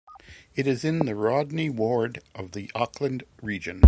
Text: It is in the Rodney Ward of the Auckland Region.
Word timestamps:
It 0.55 0.65
is 0.65 0.83
in 0.83 1.05
the 1.05 1.13
Rodney 1.13 1.69
Ward 1.69 2.21
of 2.33 2.53
the 2.53 2.71
Auckland 2.73 3.23
Region. 3.43 3.79